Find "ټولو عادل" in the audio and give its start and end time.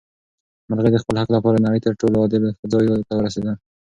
1.99-2.43